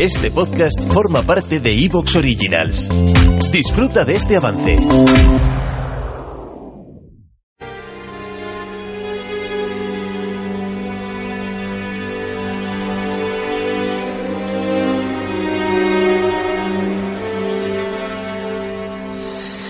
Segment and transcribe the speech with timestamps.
[0.00, 2.88] Este podcast forma parte de Evox Originals.
[3.52, 4.80] Disfruta de este avance.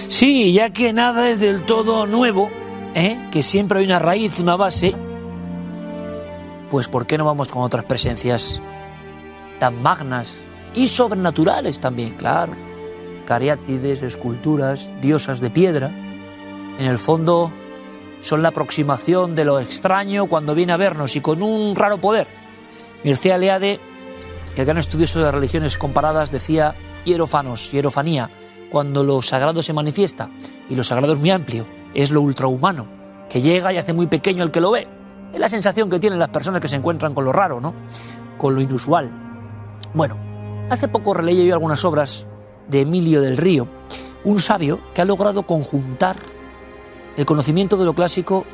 [0.08, 2.50] Sí, ya que nada es del todo nuevo,
[2.94, 3.28] ¿eh?
[3.30, 4.94] que siempre hay una raíz, una base,
[6.70, 8.60] pues ¿por qué no vamos con otras presencias
[9.70, 10.40] magnas
[10.74, 12.52] y sobrenaturales también, claro?
[13.26, 15.88] Cariátides, esculturas, diosas de piedra.
[16.78, 17.52] En el fondo
[18.20, 22.26] son la aproximación de lo extraño cuando viene a vernos y con un raro poder.
[23.04, 23.80] Mircea Eliade,
[24.56, 28.30] el gran estudioso de religiones comparadas, decía hierofanos, hierofanía,
[28.70, 30.30] cuando lo sagrado se manifiesta,
[30.68, 32.86] y lo sagrado es muy amplio, es lo ultrahumano,
[33.28, 34.88] que llega y hace muy pequeño el que lo ve.
[35.32, 37.74] Es la sensación que tienen las personas que se encuentran con lo raro, ¿no?
[38.38, 39.10] Con lo inusual.
[39.94, 40.16] Bueno,
[40.70, 42.26] hace poco releí yo algunas obras
[42.68, 43.68] de Emilio del Río,
[44.24, 46.16] un sabio que ha logrado conjuntar
[47.16, 48.44] el conocimiento de lo clásico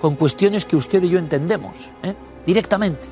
[0.00, 2.14] con cuestiones que usted y yo entendemos, ¿eh?
[2.46, 3.08] directamente,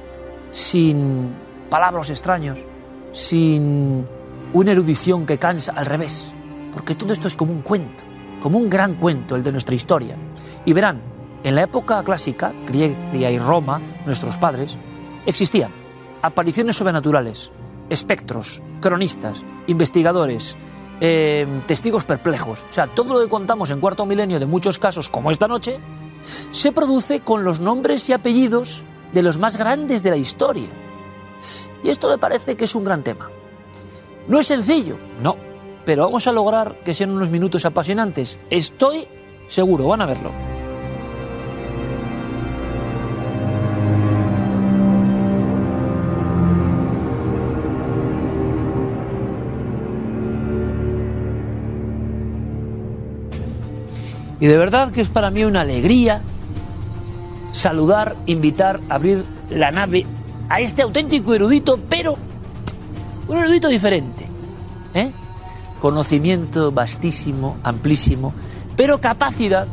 [0.51, 1.35] sin
[1.69, 2.65] palabras extraños,
[3.13, 4.07] sin
[4.55, 6.33] una erudición que cansa, al revés,
[6.73, 8.03] porque todo esto es como un cuento,
[8.41, 10.17] como un gran cuento, el de nuestra historia.
[10.65, 11.03] Y verán,
[11.45, 14.79] en la época clásica, Grecia y Roma, nuestros padres,
[15.27, 15.71] existían
[16.23, 17.53] apariciones sobrenaturales,
[17.89, 20.56] espectros, cronistas, investigadores,
[21.00, 22.64] eh, testigos perplejos.
[22.69, 25.78] O sea, todo lo que contamos en cuarto milenio de muchos casos, como esta noche,
[26.50, 30.69] se produce con los nombres y apellidos de los más grandes de la historia.
[31.82, 33.31] Y esto me parece que es un gran tema.
[34.27, 35.37] No es sencillo, no,
[35.84, 38.38] pero vamos a lograr que sean unos minutos apasionantes.
[38.50, 39.06] Estoy
[39.47, 40.47] seguro, van a verlo.
[54.41, 56.22] Y de verdad que es para mí una alegría
[57.53, 60.06] saludar, invitar, abrir la nave
[60.49, 62.16] a este auténtico erudito, pero
[63.27, 64.27] un erudito diferente.
[64.94, 65.10] ¿eh?
[65.81, 68.32] Conocimiento vastísimo, amplísimo,
[68.77, 69.66] pero capacidad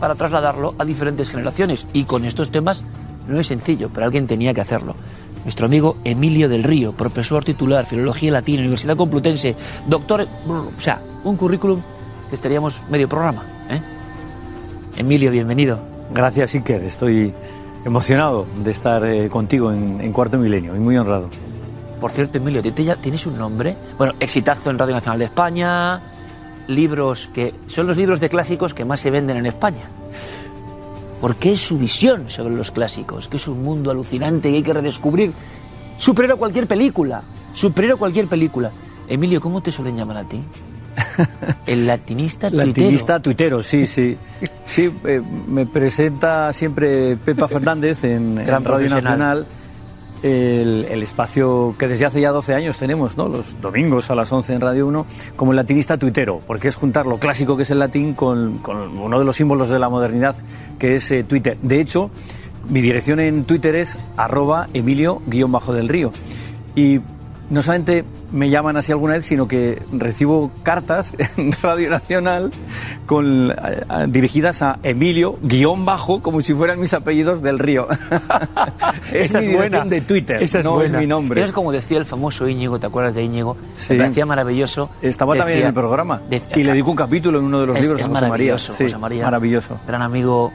[0.00, 1.86] para trasladarlo a diferentes generaciones.
[1.92, 2.84] Y con estos temas
[3.26, 4.94] no es sencillo, pero alguien tenía que hacerlo.
[5.44, 9.56] Nuestro amigo Emilio del Río, profesor titular, Filología Latina, Universidad Complutense,
[9.86, 11.80] doctor, o sea, un currículum
[12.28, 13.57] que estaríamos medio programa.
[13.68, 13.80] ¿Eh?
[14.96, 15.78] Emilio, bienvenido.
[16.12, 16.82] Gracias, Iker.
[16.82, 17.32] Estoy
[17.84, 21.28] emocionado de estar eh, contigo en, en Cuarto Milenio y muy honrado.
[22.00, 23.76] Por cierto, Emilio, ¿tú ya tienes un nombre?
[23.96, 26.00] Bueno, exitazo en Radio Nacional de España,
[26.68, 29.82] libros que son los libros de clásicos que más se venden en España.
[31.20, 34.72] Porque es su visión sobre los clásicos, que es un mundo alucinante que hay que
[34.72, 35.32] redescubrir.
[35.98, 38.70] Superior a cualquier película, superior a cualquier película.
[39.08, 40.44] Emilio, ¿cómo te suelen llamar a ti?
[41.66, 42.66] El latinista tuitero.
[42.66, 44.16] Latinista tuitero, sí, sí.
[44.64, 48.88] Sí, eh, me presenta siempre Pepa Fernández en, en Gran Radio.
[48.90, 49.46] Nacional.
[50.20, 53.28] El, el espacio que desde hace ya 12 años tenemos, ¿no?
[53.28, 55.06] los domingos a las 11 en Radio 1,
[55.36, 58.98] como el latinista tuitero, porque es juntar lo clásico que es el latín con, con
[58.98, 60.34] uno de los símbolos de la modernidad,
[60.80, 61.56] que es eh, Twitter.
[61.62, 62.10] De hecho,
[62.68, 66.12] mi dirección en Twitter es arroba emilio-del río.
[66.74, 67.00] Y
[67.50, 72.50] no solamente me llaman así alguna vez, sino que recibo cartas en Radio Nacional
[73.06, 73.56] con, a-
[74.02, 77.86] a- dirigidas a Emilio, guion bajo, como si fueran mis apellidos del río.
[79.12, 79.84] es Esa mi es buena.
[79.84, 80.84] de Twitter, Esa es no buena.
[80.86, 81.42] es mi nombre.
[81.42, 83.56] Es como decía el famoso Íñigo, ¿te acuerdas de Íñigo?
[83.74, 83.94] Sí.
[83.94, 84.90] Me parecía maravilloso.
[85.02, 86.20] Estaba también en el programa.
[86.30, 88.28] y le dedico un capítulo en uno de los es, libros es a José María.
[88.30, 89.24] maravilloso, Sí, José María.
[89.24, 89.80] Maravilloso.
[89.86, 90.52] Gran amigo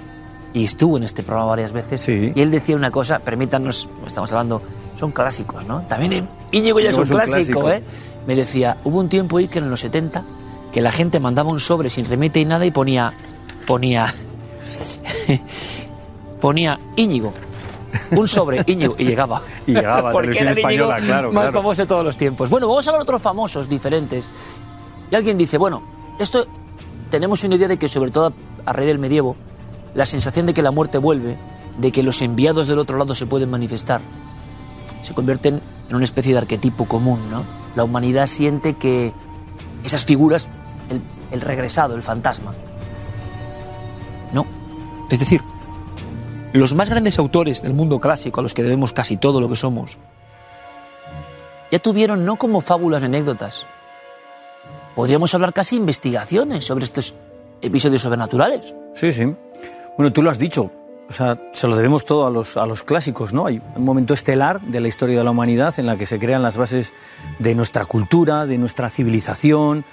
[0.53, 2.01] y estuvo en este programa varias veces.
[2.01, 2.31] Sí.
[2.35, 4.61] Y él decía una cosa, permítanos, estamos hablando,
[5.03, 5.81] son clásicos, ¿no?
[5.81, 7.69] También Íñigo ya es un clásico, clásico.
[7.69, 7.83] ¿eh?
[8.25, 10.23] Me decía, hubo un tiempo ahí que en los 70
[10.71, 13.11] que la gente mandaba un sobre sin remite y nada y ponía,
[13.67, 14.13] ponía,
[16.41, 17.33] ponía Íñigo.
[18.11, 19.41] Un sobre, Íñigo, y llegaba.
[19.67, 21.57] Y llegaba, Porque televisión era el Íñigo española, claro, Más claro.
[21.57, 22.49] famoso de todos los tiempos.
[22.49, 24.29] Bueno, vamos a hablar de otros famosos diferentes.
[25.11, 25.83] Y alguien dice, bueno,
[26.17, 26.47] esto
[27.11, 28.31] tenemos una idea de que sobre todo
[28.65, 29.35] a raíz del medievo,
[29.95, 31.35] la sensación de que la muerte vuelve,
[31.77, 33.99] de que los enviados del otro lado se pueden manifestar,
[35.03, 37.43] se convierten en una especie de arquetipo común, ¿no?
[37.75, 39.13] La humanidad siente que
[39.83, 40.47] esas figuras,
[41.31, 42.53] el, regresado, el fantasma.
[44.31, 44.45] No.
[45.09, 45.41] Es decir,
[46.53, 49.55] los más grandes autores del mundo clásico, a los que debemos casi todo lo que
[49.55, 49.97] somos,
[51.71, 53.65] ya tuvieron no como fábulas anécdotas.
[54.95, 57.15] Podríamos hablar casi investigaciones sobre estos
[57.61, 58.73] episodios sobrenaturales.
[58.93, 59.33] Sí, sí.
[59.97, 60.71] Bueno, tú lo has dicho.
[61.09, 63.45] O sea, se lo debemos todo a los, a los clásicos, ¿no?
[63.45, 66.41] Hay un momento estelar de la historia de la humanidad en la que se crean
[66.41, 66.93] las bases
[67.39, 69.85] de nuestra cultura, de nuestra civilización,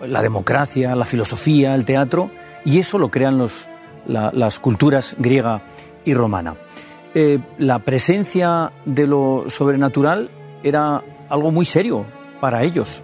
[0.00, 2.30] la democracia, la filosofía, el teatro,
[2.64, 3.68] y eso lo crean los,
[4.06, 5.62] la- las culturas griega
[6.04, 6.54] y romana.
[7.14, 10.30] Eh, la presencia de lo sobrenatural
[10.62, 12.06] era algo muy serio
[12.40, 13.02] para ellos.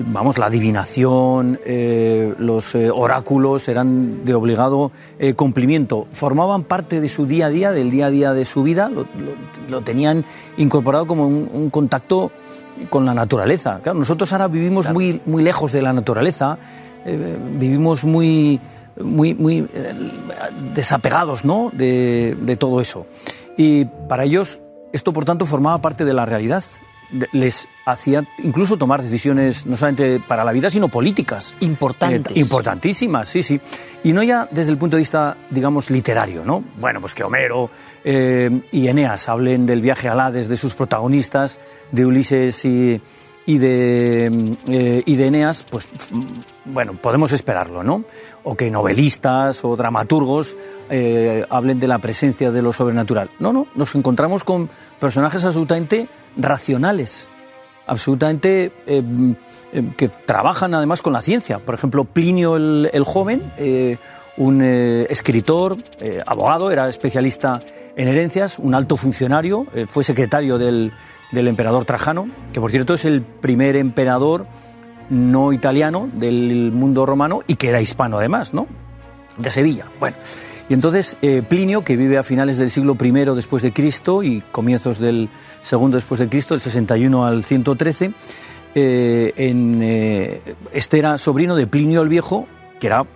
[0.00, 6.06] Vamos, la adivinación, eh, los eh, oráculos eran de obligado eh, cumplimiento.
[6.12, 9.02] Formaban parte de su día a día, del día a día de su vida, lo,
[9.02, 9.34] lo-
[9.68, 10.24] lo tenían
[10.56, 12.30] incorporado como un, un contacto
[12.90, 13.80] con la naturaleza.
[13.82, 16.58] Claro, nosotros ahora vivimos muy, muy lejos de la naturaleza,
[17.04, 18.60] eh, vivimos muy,
[19.02, 19.66] muy, muy
[20.74, 21.70] desapegados ¿no?
[21.72, 23.06] de, de todo eso.
[23.56, 24.60] Y para ellos
[24.92, 26.62] esto, por tanto, formaba parte de la realidad.
[27.32, 31.54] Les hacía incluso tomar decisiones no solamente para la vida, sino políticas.
[31.60, 32.36] Importantes.
[32.36, 33.60] Eh, importantísimas, sí, sí.
[34.04, 36.62] Y no ya desde el punto de vista, digamos, literario, ¿no?
[36.78, 37.70] Bueno, pues que Homero
[38.04, 41.58] eh, y Eneas hablen del viaje al Hades de sus protagonistas,
[41.92, 43.00] de Ulises y,
[43.48, 48.04] y de, mm, eh, y de Eneas, pues mm, bueno, podemos esperarlo, ¿no?
[48.44, 50.54] O que novelistas o dramaturgos
[50.90, 53.30] eh, hablen de la presencia de lo sobrenatural.
[53.38, 54.68] No, no, nos encontramos con
[55.00, 57.30] personajes absolutamente racionales,
[57.86, 59.02] absolutamente eh,
[59.72, 61.58] eh, que trabajan además con la ciencia.
[61.58, 63.50] Por ejemplo, Plinio el, el joven,
[64.36, 65.78] un escritor,
[66.26, 67.60] abogado, era especialista
[67.96, 70.92] en herencias, un alto funcionario, fue secretario del,
[71.32, 74.46] del emperador Trajano, que por cierto es el primer emperador
[75.10, 78.66] no italiano del mundo romano y que era hispano además, ¿no?
[79.36, 79.86] De Sevilla.
[80.00, 80.16] Bueno,
[80.68, 84.42] y entonces eh, Plinio, que vive a finales del siglo I después de Cristo y
[84.52, 85.28] comienzos del
[85.62, 88.12] segundo después de Cristo, del 61 al 113,
[88.74, 90.40] eh, en, eh,
[90.72, 92.46] este era sobrino de Plinio el Viejo,
[92.80, 93.06] que era,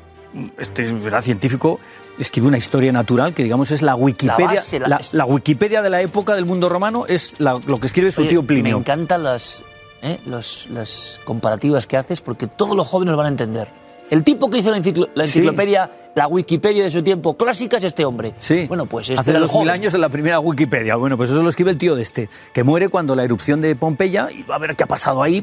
[0.58, 1.78] este era científico,
[2.18, 5.90] escribió una historia natural que digamos es la Wikipedia, base, la- la, la Wikipedia de
[5.90, 8.78] la época del mundo romano es la- lo que escribe su Oye, tío Me Plinio.
[8.78, 9.62] encantan las,
[10.02, 10.18] ¿eh?
[10.26, 13.68] los- las comparativas que haces porque todos los jóvenes lo van a entender.
[14.12, 15.38] El tipo que hizo la, enciclo- la Sí.
[15.38, 18.34] enciclopedia, la Wikipedia de su tiempo clásica es este hombre.
[18.36, 18.66] Sí.
[18.68, 20.96] Bueno, pues este Hace dos mil años en la primera Wikipedia.
[20.96, 23.74] Bueno, pues eso lo escribe el tío de este, que muere cuando la erupción de
[23.74, 25.42] Pompeya y va a ver qué ha pasado ahí,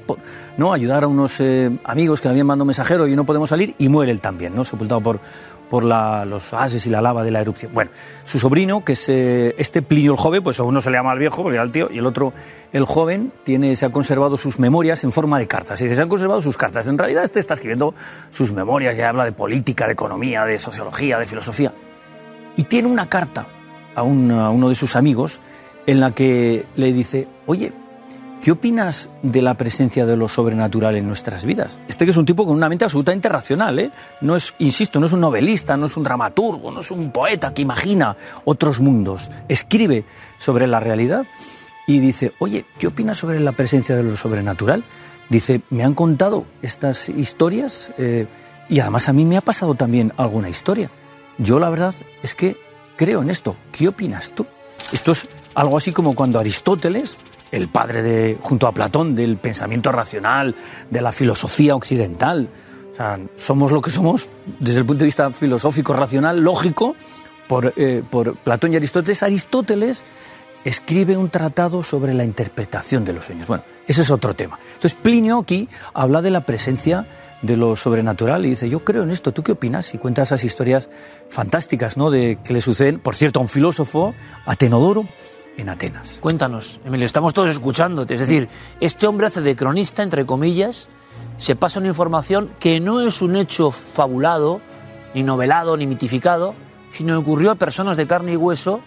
[0.58, 0.72] ¿no?
[0.72, 3.74] Ayudar a unos eh, amigos que le habían mandado un mensajero y no podemos salir
[3.80, 4.64] y muere él también, ¿no?
[4.64, 5.20] Sepultado por,
[5.70, 7.72] por la- los gases y la lava de la erupción.
[7.74, 7.92] Bueno,
[8.26, 11.14] su sobrino, que es eh, este Plinio el joven, pues a uno se le llama
[11.14, 12.34] el viejo porque era el tío y el otro
[12.74, 15.80] el joven, tiene, se ha conservado sus memorias en forma de cartas.
[15.82, 16.88] Y dice, se han conservado sus cartas.
[16.88, 17.94] En realidad este está escribiendo
[18.32, 21.74] sus memorias y habla de política, de economía, de sociología, de filosofía
[22.58, 23.48] y tiene una carta
[23.96, 25.40] a, un- a uno de sus amigos
[25.86, 27.72] en la que le dice, oye,
[28.42, 31.80] ¿qué opinas de la presencia de lo sobrenatural en nuestras vidas?
[31.88, 33.92] Este que es un tipo con una mente absolutamente racional, ¿eh?
[34.22, 37.54] No es, insisto, no es un novelista, no es un dramaturgo, no es un poeta
[37.54, 38.16] que imagina
[38.46, 39.30] otros mundos.
[39.48, 40.06] Escribe
[40.38, 41.26] sobre la realidad
[41.88, 44.84] y dice, oye, ¿qué opinas sobre la presencia de lo sobrenatural?
[45.30, 48.28] Dice, me han contado estas historias eh,
[48.70, 50.92] y además a mí me ha pasado también alguna historia.
[51.38, 51.94] Yo la verdad
[52.24, 52.58] es que
[52.96, 53.56] creo en esto.
[53.72, 54.46] ¿Qué opinas tú?
[54.92, 57.18] Esto es algo así como cuando Aristóteles,
[57.52, 60.56] el padre de, junto a Platón, del pensamiento racional,
[60.90, 62.50] de la filosofía occidental,
[62.92, 64.28] o sea, somos lo que somos
[64.60, 66.96] desde el punto de vista filosófico, racional, lógico,
[67.48, 69.24] por, eh, por Platón y Aristóteles.
[69.24, 70.04] Aristóteles
[70.64, 73.48] escribe un tratado sobre la interpretación de los sueños.
[73.48, 74.60] Bueno, ese es otro tema.
[74.76, 77.08] Entonces Plinio aquí habla de la presencia
[77.42, 79.94] de lo sobrenatural y dice, yo creo en esto, ¿tú qué opinas?
[79.94, 80.90] Y cuenta esas historias
[81.30, 82.12] fantásticas, ¿no?
[82.12, 84.14] De que le suceden, por cierto, a un filósofo,
[84.46, 85.08] a Tenodoro,
[85.58, 86.20] en Atenas.
[86.22, 88.14] Cuéntanos, Emilio, estamos todos escuchándote.
[88.14, 90.88] Es decir, este hombre hace de cronista, entre comillas,
[91.38, 94.62] se pasa una información que no es un hecho fabulado,
[95.14, 96.54] ni novelado, ni mitificado,
[96.92, 98.82] sino que ocurrió a personas de carne y hueso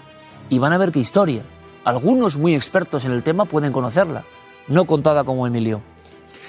[0.48, 1.42] y van a ver qué historia.
[1.84, 4.24] Algunos muy expertos en el tema pueden conocerla,
[4.68, 5.82] no contada como Emilio.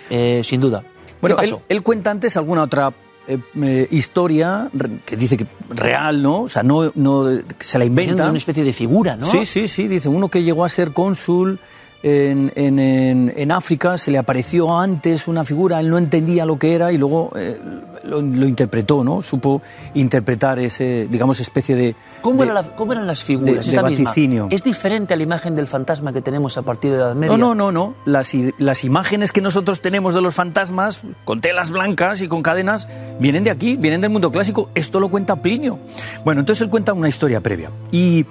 [0.10, 0.84] Eh, sin duda.
[1.22, 2.94] Bueno, ¿Qué él, él cuenta antes alguna otra
[3.28, 4.70] eh, eh, historia
[5.06, 6.42] que dice que real, ¿no?
[6.42, 8.30] O sea, no, no se la inventa.
[8.30, 9.26] una especie de figura, ¿no?
[9.26, 11.60] Sí, sí, sí, dice uno que llegó a ser cónsul
[12.04, 16.60] en, en- en- en África, se le apareció antes una figura, él no entendía lo
[16.60, 17.58] que era y luego eh,
[18.04, 19.22] lo, lo interpretó, ¿no?
[19.22, 19.62] Supo
[19.94, 21.96] interpretar ese, digamos, especie de...
[22.22, 23.56] ¿Cómo, de- era la- cómo eran las figuras?
[23.56, 24.06] de- ¿Es de la misma?
[24.10, 24.48] vaticinio.
[24.52, 27.38] ¿Es diferente a la imagen del fantasma que tenemos a partir de la Edad Media?
[27.38, 27.94] No, no, no, no.
[28.06, 32.90] Las, las imágenes que nosotros tenemos de los fantasmas, con telas blancas y con cadenas,
[33.20, 34.70] vienen de aquí, vienen del mundo clásico.
[34.76, 35.80] Esto lo cuenta Plinio.
[36.26, 37.70] Bueno, entonces él cuenta una historia previa.
[37.92, 38.26] Y,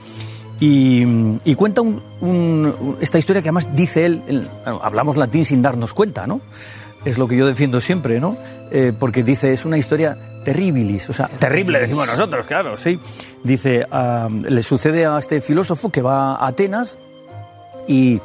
[0.65, 1.03] y,
[1.45, 2.01] y cuenta un-
[3.01, 6.41] esta historia que además dice él, hablamos latín sin darnos cuenta, ¿no?
[7.05, 8.37] Es lo que yo defiendo siempre, ¿no?
[8.71, 12.99] Eh, porque dice, es una historia terribilis, o sea, terrible, decimos nosotros, claro, sí.
[13.43, 16.97] Dice, ah, le sucede a este filósofo que va a Atenas
[17.89, 18.21] y,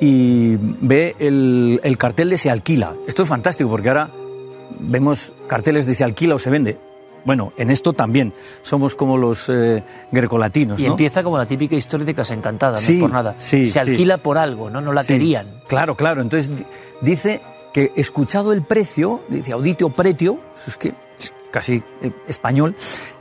[0.00, 2.94] y ve el, el cartel de se alquila.
[3.06, 4.08] Esto es fantástico porque ahora
[4.80, 6.78] vemos carteles de se alquila o se vende.
[7.24, 10.90] Bueno, en esto también somos como los eh, grecolatinos, Y ¿no?
[10.90, 13.34] empieza como la típica historia de Casa Encantada, Sí, no es por nada.
[13.38, 13.78] sí, Se sí.
[13.78, 14.80] alquila por algo, ¿no?
[14.80, 15.46] No la querían.
[15.66, 16.20] Claro, claro.
[16.22, 16.66] Entonces di-
[17.00, 17.40] dice
[17.72, 22.74] que escuchado el precio, dice auditio pretio, es que es casi eh, español,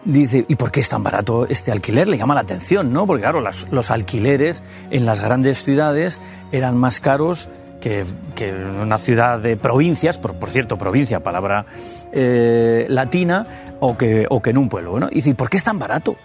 [0.05, 2.07] dice, ¿y por qué es tan barato este alquiler?
[2.07, 3.07] Le llama la atención, ¿no?
[3.07, 6.19] Porque claro, las- los alquileres en las grandes ciudades
[6.51, 7.47] eran más caros
[7.83, 11.65] que, que en una ciudad de provincias, por, por cierto, provincia, palabra
[12.13, 13.45] eh, latina,
[13.81, 15.07] o que, o que en un pueblo, ¿no?
[15.11, 16.15] Y dice, ¿y por qué es tan barato?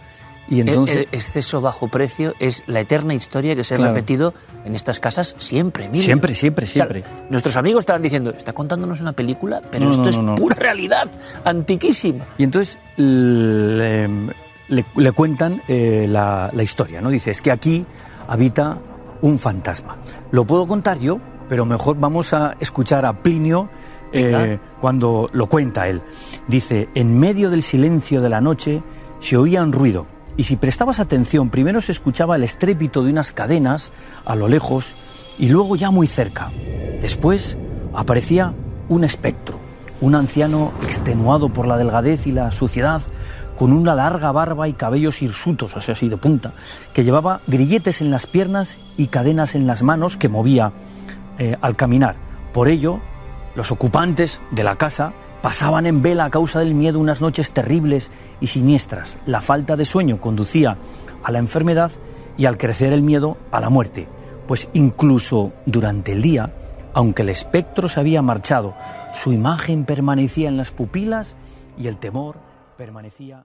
[0.49, 0.97] Y entonces...
[0.97, 4.35] el, el exceso bajo precio es la eterna historia que se ha repetido
[4.65, 6.05] en estas casas siempre, Emilio.
[6.05, 7.05] Siempre, siempre, O sea, siempre.
[7.29, 10.55] nuestros amigos estaban diciendo, está contándonos una película, pero No, esto no, es no, pura
[10.55, 11.09] realidad,
[11.45, 12.25] antiquísima.
[12.38, 14.09] Y entonces le,
[14.69, 17.11] le- le cuentan eh, la, la historia, ¿no?
[17.11, 17.85] Dice, es que aquí
[18.29, 18.79] habita
[19.21, 19.99] un fantasma.
[20.31, 23.69] Lo puedo contar yo, pero mejor vamos a escuchar a Plinio
[24.12, 26.02] eh, cuando lo cuenta él.
[26.47, 28.83] Dice, en medio del silencio de la noche
[29.21, 33.33] se oía un ruido, y si prestabas atención, primero se escuchaba el estrépito de unas
[33.33, 33.93] cadenas
[34.25, 34.95] a lo lejos,
[35.37, 36.50] y luego ya muy cerca.
[37.00, 37.59] Después
[37.93, 38.55] aparecía
[38.88, 39.59] un espectro,
[40.00, 43.02] un anciano extenuado por la delgadez y la suciedad,
[43.59, 46.52] con una larga barba y cabellos hirsutos, o sea, así de punta,
[46.95, 50.73] que llevaba grilletes en las piernas y cadenas en las manos que movía
[51.38, 52.16] eh, al caminar.
[52.52, 53.00] Por ello,
[53.54, 58.11] los ocupantes de la casa pasaban en vela a causa del miedo unas noches terribles
[58.40, 59.18] y siniestras.
[59.26, 60.78] La falta de sueño conducía
[61.23, 61.90] a la enfermedad
[62.37, 64.09] y al crecer el miedo a la muerte.
[64.47, 66.52] Pues incluso durante el día,
[66.95, 68.75] aunque el espectro se había marchado,
[69.12, 71.37] su imagen permanecía en las pupilas
[71.76, 72.37] y el temor
[72.76, 73.45] permanecía.